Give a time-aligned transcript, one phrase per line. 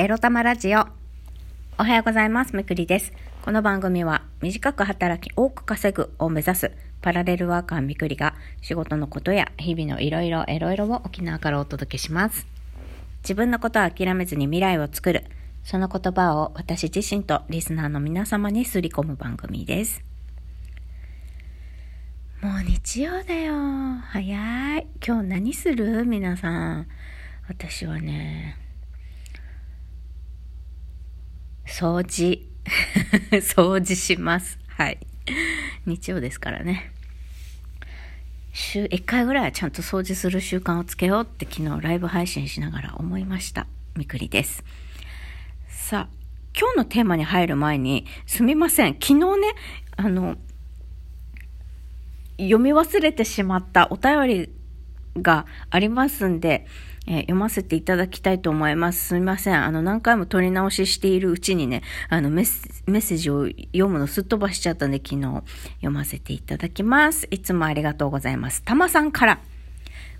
[0.00, 0.86] エロ玉ラジオ。
[1.76, 2.54] おはようございます。
[2.54, 3.12] むくりです。
[3.42, 6.70] この番組は短く働き多く稼ぐを目指す
[7.02, 12.46] パラレルワーカーみくりが仕事のことや日々のいろいろエロいろを沖縄からお届けします。
[13.22, 15.24] 自分のことを諦めずに未来を作る。
[15.64, 20.04] その言葉を私自身とリスナーの皆様にすり込む番組です。
[22.40, 23.52] もう日曜だよ。
[24.12, 24.86] 早い。
[25.04, 26.04] 今日何する？
[26.04, 26.86] 皆さん。
[27.48, 28.56] 私はね、
[31.78, 32.44] 掃除。
[33.40, 34.58] 掃除します。
[34.66, 34.98] はい。
[35.86, 36.90] 日曜ですからね。
[38.52, 43.68] 週1回ぐらいはちゃんと掃除する習慣をつけようって昨日ライブ配信しながら思いました。
[43.94, 44.64] みくりです。
[45.68, 46.16] さあ、
[46.58, 48.94] 今日のテーマに入る前に、すみません。
[48.94, 49.26] 昨日ね、
[49.96, 50.36] あの、
[52.38, 54.50] 読み忘れてしまったお便り
[55.22, 56.66] がありますんで、
[57.08, 59.08] えー読ませていただきたいと思います。
[59.08, 59.64] すみません。
[59.64, 65.42] あの、何回も取り直ししているうちにね、あのメッ、メッセージを読むのすっ飛ばしちゃったんで、昨日
[65.76, 67.26] 読ませていただきます。
[67.30, 68.62] いつもありがとうございます。
[68.62, 69.40] たまさんから。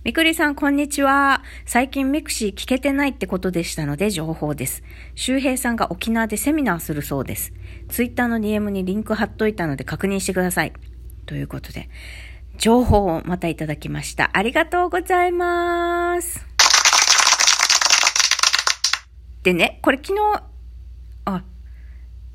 [0.05, 1.43] みくりさん、こんにちは。
[1.67, 4.83] 最近ボイシー聞けてないってことでしたので情報です。
[5.15, 7.53] 周平さんが沖縄でセミナーするそうです。
[7.89, 10.73] ツイッターの DM にリンク貼っといたので確認してください。
[11.27, 11.91] ということで、
[12.57, 14.31] 情報をまたいただきました。
[14.33, 16.48] ありがとうございます。
[19.43, 20.43] でね、これ昨日、
[21.25, 21.45] あ、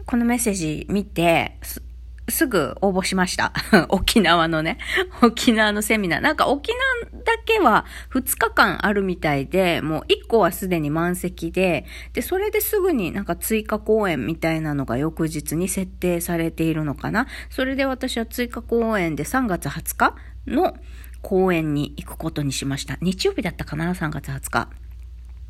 [0.06, 1.82] このメッセージ見て、す、
[2.30, 3.54] すぐ応募しました。
[3.90, 4.78] 沖縄のね、
[5.22, 6.20] 沖縄のセミナー。
[6.22, 17.28] なんか沖縄だけは2日間あるみたいで、もう1個はすでに満席で、で、それですぐになんか追加公演みたいなのが翌日に設定されているのかな。
[17.50, 20.16] それで私は追加公演で3月20日
[20.48, 20.78] の
[21.22, 22.98] 公演に行くことにしました。
[23.02, 24.70] 日曜日だったかな ?3 月20日。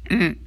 [0.10, 0.40] うん。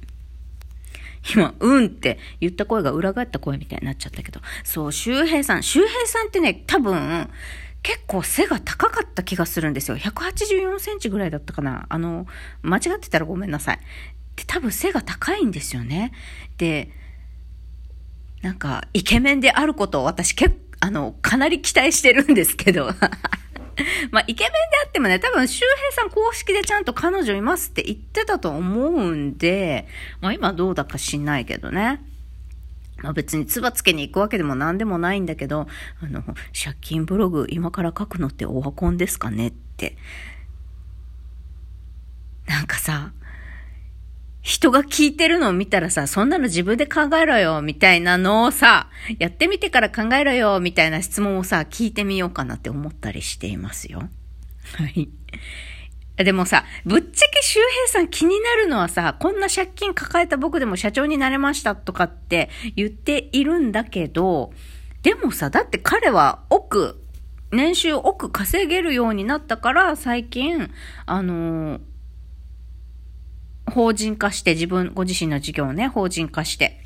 [1.33, 4.39] 今、うんって言った声が裏返った声みたいになっちゃったけど。
[4.63, 5.63] そう、周平さん。
[5.63, 7.29] 周平さんってね、多分、
[7.83, 9.97] 結構背が高かった気がするんですよ。
[9.97, 11.85] 184センチぐらいだったかな。
[11.89, 12.27] あの、
[12.61, 13.79] 間違ってたらごめんなさい。
[14.35, 16.11] で、多分背が高いんですよね。
[16.57, 16.91] で、
[18.41, 22.91] なんか、イケメンであることを私結構、あの、かなり期待してるんですけど。
[24.11, 29.87] まあ、イケメンであってもね、多分、周平さん公式でちゃんと彼女いますって言ってたと思うんで、
[30.21, 32.01] まあ今どうだか知んないけどね。
[32.97, 35.67] まあ別に唾つけに行くわけでも何でもないんだけど、
[36.01, 39.97] あの、借金ブログ今から書くのってオワコンですかねって。
[42.47, 43.11] なんかさ、
[44.47, 48.87] 人が聞いてるのを見たらさ、そんなの自分で考えろよ、みたいなのをさ、
[49.19, 54.07] やってみてから考えろよ、みたいな質問をさ、聞いてみようかなって思ったりしていますよ。
[54.77, 55.09] はい。
[56.15, 64.53] でもさ、ぶっちゃけ周平さん気になるのはさ、こんな借金抱えた僕でも社長になれましたとかって言っているんだけど、
[65.03, 67.03] でもさ、だって彼は億、
[67.51, 70.71] 年収億稼げるようになったから、最近、
[71.05, 71.81] あのー
[73.71, 76.81] 法人化して、自分、ご自身の事業をね、法人化して、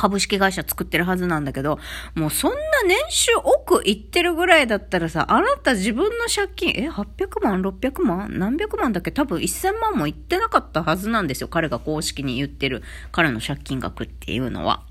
[0.00, 1.78] 株式会社作ってるはずなんだけど、
[2.14, 11.48] もうそんな年収億いってるぐらいだったらさ、あなた自分の借金、え、800万 ?600 万何百万だっけ多分1000万もいってなかったはずなんですよ。
[11.48, 14.84] 彼が公式に言ってる彼の借金額っていうのは。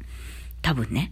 [0.61, 1.11] 多分ね。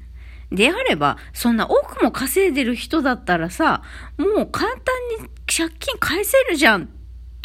[0.52, 3.82] であれば、そんな億も稼いでる人だったらさ、
[4.18, 4.84] もう簡単
[5.24, 6.90] に借金返せるじゃん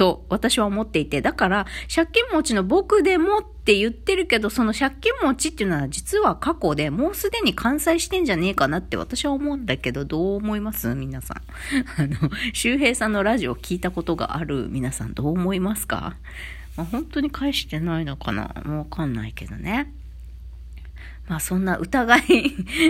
[0.03, 10.93] と私は思っていて、だから借金持ちの僕でもって言ってるけど、その借金持ちっていうのは実は過去でもうすでに完済してんじゃねえかなって私は思うんだけど、どう思います？
[10.97, 11.37] 皆さん。
[12.03, 16.17] あの、周平さんのラジオ聞いたことがある皆さんどう思いますか、
[16.77, 18.51] まあ、本当に返してないのかな？
[18.67, 19.93] わかんないけどね。
[21.29, 22.23] まあそんな疑い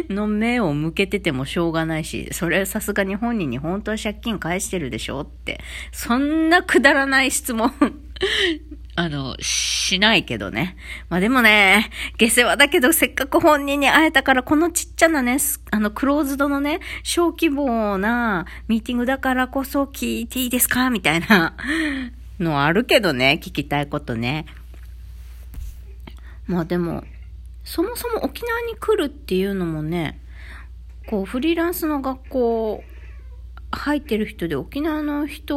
[0.09, 5.61] の目を向けててもしょうがないし、それさすがに本人に本当は借金返してるでしょって、
[5.93, 7.73] そんなくだらない質問
[8.95, 10.77] あの、しないけどね。
[11.09, 15.39] まあでもね、下世話だけどせっかく本人に会えたから、このちっちゃなね、
[15.71, 21.55] あの、クローズドのね、小規模なミーティングだからこそ聞いていいですかみたいな
[22.39, 24.45] のあるけどね、聞きたいことね。
[26.47, 27.05] まあでも、
[27.65, 30.21] そもそも沖縄に来るっていうのもね、
[31.07, 32.85] こう、フリーランスの学校
[33.71, 35.57] 入ってる人で沖縄の人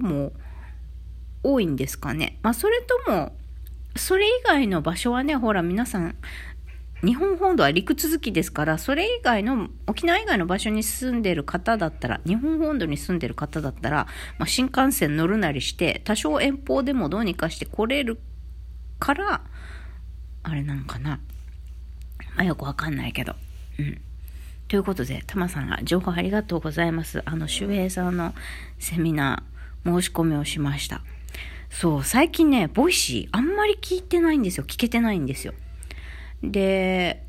[0.00, 0.32] も
[1.42, 2.38] 多いんですかね。
[2.42, 3.36] まあ、それとも、
[3.96, 6.16] それ以外の場所はね、ほら、皆さん、
[7.04, 14.06] 日本本土は陸続きですから、それ以外の、沖縄以外の場所に住んでる方だったら、日本本土に住んでる方だったら、
[14.38, 18.20] まあ、新幹線乗るなりして、多少遠方でもどうにかして来れる
[18.98, 19.42] から、
[20.44, 21.20] あれなのかな。
[22.36, 23.34] あ、よくわかんないけど。
[23.78, 24.00] うん。
[24.68, 27.22] ということで、たまさんが情報ありがとうございます。
[27.24, 28.34] あの、周平さんの
[28.78, 31.02] セミナー申し込みをしました。
[31.70, 34.64] そう、最近ね、ボイシーあんまり聞いてないんですよ。
[34.64, 35.54] 聞けてないんですよ。
[36.42, 37.24] で、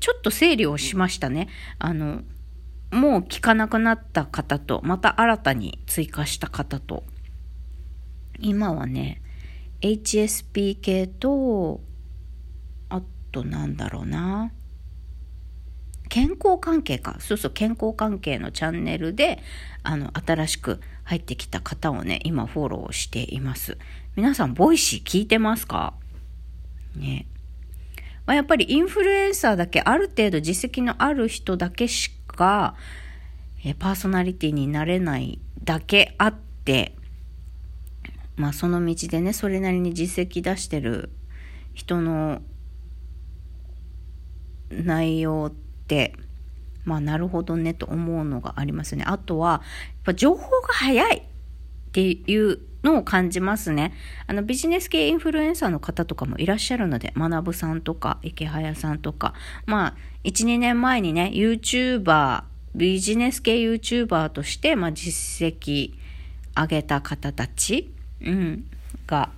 [0.00, 1.48] ちょっと整理をしましたね。
[1.78, 2.22] あの、
[2.90, 7.04] もう聞かなくなった方と、また新たに追加した方と、
[8.38, 9.22] 今はね、
[9.80, 11.80] HSP 系と、
[13.34, 14.52] となんだろうな。
[16.08, 17.16] 健康関係か。
[17.18, 19.40] そうそう、健康関係のチャンネルで、
[19.82, 23.78] あの、新しく入ってきた方をね、今フォローしています。
[24.14, 25.94] 皆さん、ボイシー聞いてますか？
[26.94, 27.26] ね。
[28.26, 32.76] まあ、やっぱりインフルエンサーだけ、ある程度実績のある人だけしか、
[33.64, 36.34] えパーソナリティになれないだけあっ
[36.64, 36.94] て、
[38.36, 41.10] まあその道でね、それなりに実績出してる
[41.72, 42.40] 人の
[44.70, 45.52] 内容っ
[45.86, 46.14] て、
[46.84, 49.04] まあなるほどねと思うのがありますね。
[49.06, 49.60] あとは、やっ
[50.04, 51.22] ぱ情報が早いっ
[51.92, 53.94] ていうのを感じますね。
[54.26, 59.34] あのビジネス系インフルエンサーの方とかもいらっしゃるので、学さんとか池早さんとか、
[59.66, 59.94] まあ
[60.24, 62.44] 1、2年前にね、YouTuber、
[62.74, 65.94] ビジネス系 YouTuber として、まあ実績
[66.56, 67.90] 上げた方たち
[68.20, 68.64] うん、
[69.06, 69.30] が、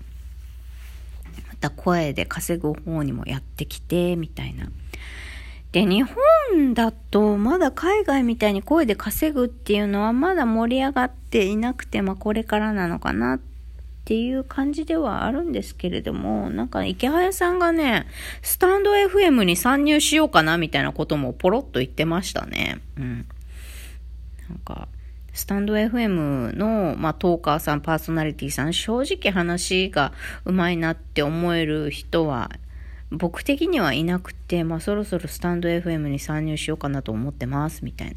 [1.49, 4.69] また声で稼ぐ方にもやってきて、みたいな。
[5.73, 13.41] で、日本だとまだ海外みたいに声で稼ぐっていうのはまだ盛り上がっていなくて、まあこれからなのかなっ
[14.05, 18.07] ていう感じではあるんですけれども、なんか池早さんがね、
[18.41, 22.81] スタンド FM に参入しようかなみたいなこともポロッと言ってましたね。
[22.97, 23.27] うん。
[24.49, 24.89] なんか、
[25.33, 30.13] スタンド FM の、まあ、トーカーさん、パーソナリティさん、正直話が
[30.47, 32.51] うまいなって思える人は、
[33.11, 38.17] 僕的にはいなくて、まあ、そろそろスタンド FM に参入しようかなと思ってます、みたいな。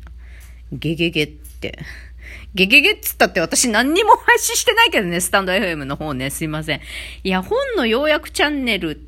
[0.72, 1.80] ゲゲゲって。
[2.54, 6.82] ゲゲゲっつったって私何にも配信してないけどね、スタンド FM の方ね、すいません。
[7.24, 9.02] いや、本の要約チャンネル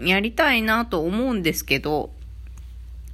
[0.00, 2.12] やりたいなと思うんですけど、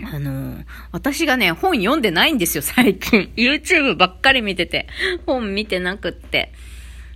[0.04, 3.32] あの、私がね、本読んでないんですよ、最近。
[3.36, 4.86] YouTube ばっかり見てて。
[5.26, 6.52] 本見てなくって。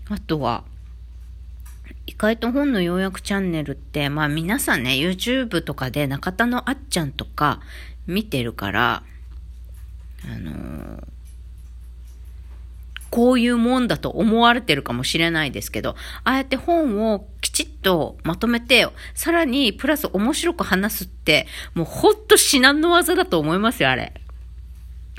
[0.09, 0.65] あとは、
[2.23, 7.59] 意外と本の要約チャンネルって、まあ皆さんね、YouTube とかで中田のあっちゃんとか
[8.07, 9.03] 見てるから、
[10.33, 11.03] あの
[13.11, 24.15] こういうもんだと思われてるかもしれないですけど、ああやって本をきちっとまとめて、さらにプラス面白く話すって、もうほんと至難の技だと思いますよ、あれ。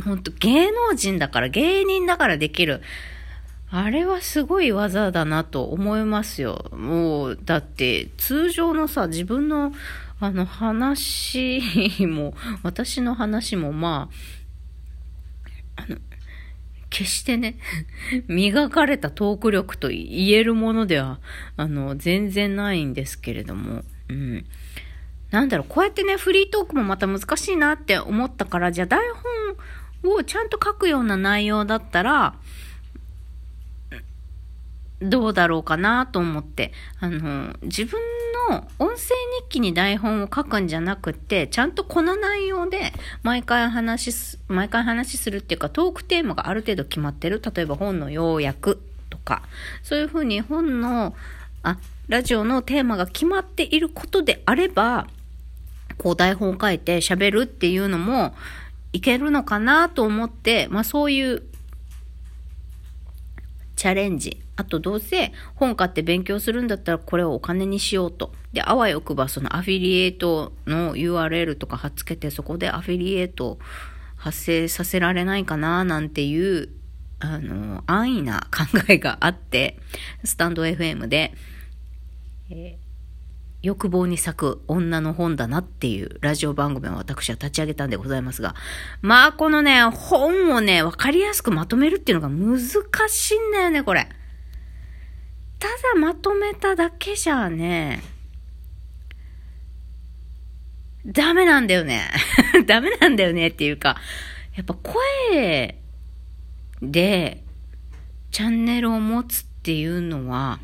[0.05, 2.81] ほんと芸能人だから、芸人だからできる。
[3.75, 6.69] あれはすごい技だなと思いますよ。
[6.73, 9.73] もう、だって通常のさ、自分の
[10.19, 11.59] あの話
[12.05, 14.11] も、私の話もま
[15.75, 15.97] あ、あの、
[16.91, 17.57] 決してね、
[18.29, 21.19] 磨かれたトーク力と言えるものでは、
[21.57, 24.45] あの、全然ないんですけれども、うん。
[25.31, 29.01] なんだろう、こうやってね、フリートークもまた難しいなって思ったから、じゃあ台
[30.03, 32.35] 本をちゃんと書くような内容だったら、
[35.03, 37.99] どうだろうかなと思って、あの、自分
[38.49, 47.41] の音声日記に台本を書くんじゃなくて、ちゃんとこの内容で毎回話す、毎回話するっていうかトークテーマがある程度決まってる。
[47.55, 49.43] 例えば本の要約とか、
[49.83, 51.15] そういうふうに本の、
[51.63, 55.07] あ、ラジオのテーマが決まっていることであれば、
[55.97, 58.35] こう台本を書いて喋るっていうのも
[58.93, 61.43] いけるのかなと思って、まあそういう
[63.83, 64.41] チャレンジ。
[64.55, 68.31] あとどうせ本買って勉強するんだったらこれをお金にしようと。
[68.53, 73.59] で、あわよくばそのアフィリエイトの URL とか貼っつけてそこでアフィリエイト
[74.15, 76.69] 発生させられないかななんていう、
[77.19, 79.77] あの、安易な考えがあって、
[80.23, 81.33] スタンド FM で、
[82.49, 82.82] えー
[83.63, 88.55] 欲望に咲く女の本だなっていうラジオ番組を私は立ち上げたんでございますが、
[89.01, 92.59] まあこのね、本をね、わかりやすくまとめるっていうのが難
[93.07, 94.09] しいんだよね、これ。
[95.59, 98.03] ただまとめただけじゃね、
[101.05, 102.09] ダメなんだよね。
[102.67, 103.95] ダメなんだよねっていうか、
[104.57, 105.79] やっぱ声
[106.81, 107.41] で
[108.31, 110.59] チャンネルを持つっていうのは、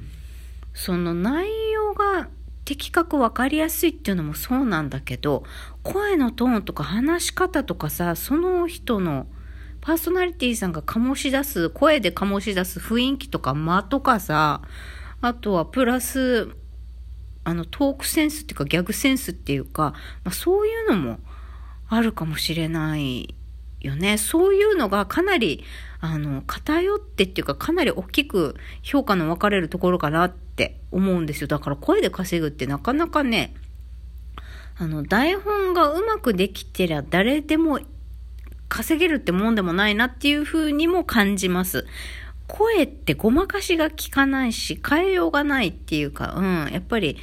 [0.74, 2.27] その内容が
[2.69, 5.43] 的確分かりやすいっていうのもそうなんだけど、
[5.81, 9.25] 声のトーンとか話し方とかさ、その人の
[9.81, 14.61] パーソナリティさんが醸し出す、声で醸し出す雰囲気とか間とかさ、
[15.19, 16.49] あとはプラス、
[17.43, 21.19] あの、トークセンスっていうか、ギャグセンスっていうか、まあ、そういうのも
[21.88, 23.33] あるかもしれない
[23.81, 24.17] よね。
[24.17, 25.63] そういうのがかなり、
[26.01, 31.48] あの、偏ってっていうか、かなり大きく評価の分かれるところかなって思うんですよ。
[31.48, 33.53] だから声で稼ぐってなかなかね、
[34.77, 37.79] あの、台本がうまくできてりゃ誰でも
[38.69, 41.86] 稼げるってもんでもないなっていう風にも感じます。
[42.48, 47.17] 声ってごまかしが効かないし、変えようがないっていうか、うん、やっぱり、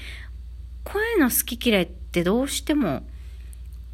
[0.85, 3.07] 声の好き嫌いってどうしても、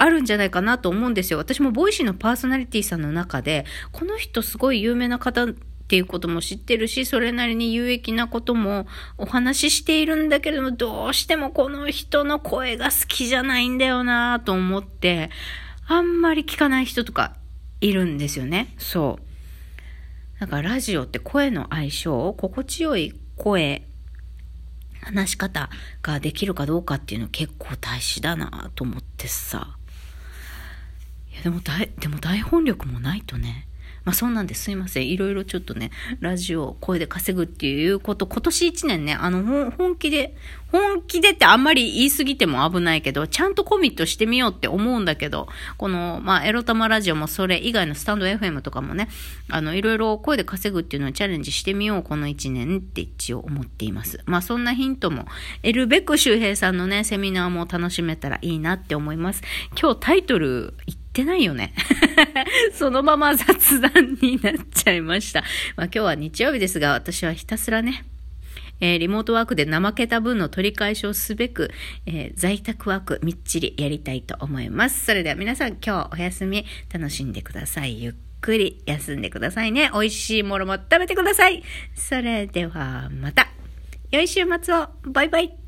[0.02, 1.38] あるんじゃないかなと思うんですよ。
[1.38, 5.48] 私もボイシーのパーソナリティさんの中で、この人すごい有名な方っ
[5.86, 15.30] ていうことも知ってるし、それなりに有益なこともお話ししているんだけれども、どうしてもこの人の声が好きじゃないんだよなと思って、
[15.86, 17.36] あんまり聞かない人とか
[17.80, 18.74] いるんですよね。
[18.78, 20.40] そう。
[20.40, 23.86] なんかラジオって声の相性、心地よい声、
[25.00, 25.70] 話し方
[26.02, 29.76] ができるかどうかっていうの結構大事だなと思ってさ。
[31.32, 33.66] いやでも大、でも台本力もないとね、
[34.04, 35.08] まあそんなんですすいません。
[35.08, 40.34] いろいろちょっとね、ラジオ、声で稼ぐっていうこと、今年1年ね、あの、本気で、
[40.72, 45.46] 本気でってあんまり言い過ぎても危ないけど、ちゃんとコミットしてみようって思うんだけど、
[45.76, 49.08] この、まあ、エロ玉ラジオもそれ以外のスタンド FM とかもね、
[49.50, 54.20] あの、いろいろ声で稼ぐっていうのをチャレンジしてみよう、この1年って一応思っています。
[54.24, 55.26] まあ、そんなヒントも
[55.62, 59.42] 得るべく周平さんのね、セミナーも楽しめたらいいなって思います。
[59.80, 61.74] 今日タイトル言ってないよね。
[62.72, 65.42] そのまま雑談になっちゃいました。
[65.76, 68.04] まあ今日は日曜日ですが、私はひたすらね、
[68.80, 71.70] えー、リモートワークで怠けた分の取り返しをすべく、
[72.06, 75.04] えー、在宅ワークみっちりやりたいと思います。
[75.04, 78.02] それでは皆さん今日お休み楽しんでください。
[78.02, 79.90] ゆっくり休んでくださいね。
[79.92, 81.62] 美味しいものも食べてください。
[81.94, 83.48] それではまた。
[84.10, 84.88] 良い週末を。
[85.04, 85.61] バイバイ。